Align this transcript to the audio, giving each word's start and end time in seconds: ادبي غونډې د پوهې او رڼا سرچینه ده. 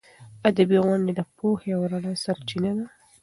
ادبي 0.49 0.77
غونډې 0.85 1.11
د 1.15 1.21
پوهې 1.37 1.69
او 1.75 1.81
رڼا 1.91 2.13
سرچینه 2.23 2.71
ده. 2.77 2.85